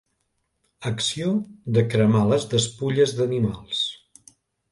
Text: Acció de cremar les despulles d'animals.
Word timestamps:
Acció 0.89 1.33
de 1.75 1.83
cremar 1.91 2.23
les 2.31 2.49
despulles 2.55 3.15
d'animals. 3.19 3.85